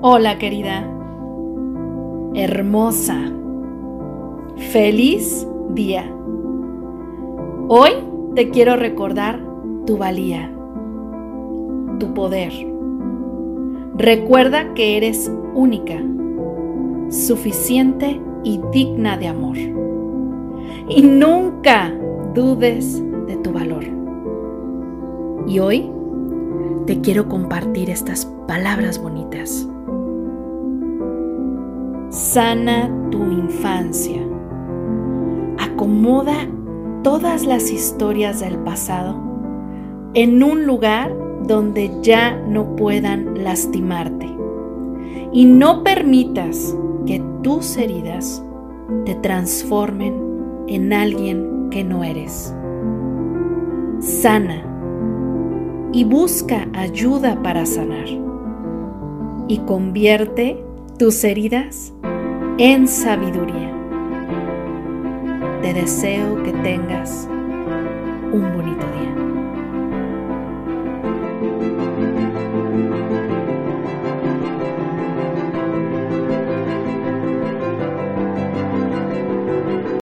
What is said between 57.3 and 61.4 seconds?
para sanar. Y convierte tus